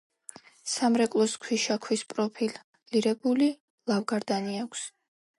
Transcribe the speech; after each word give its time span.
სამრეკლოს 0.75 1.33
ქვიშაქვის 1.43 2.01
პროფილირებული 2.13 3.49
ლავგარდანი 3.93 4.57
აქვს. 4.63 4.87